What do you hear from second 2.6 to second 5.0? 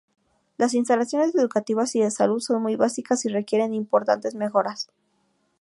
muy básicas y requieren importantes mejoras.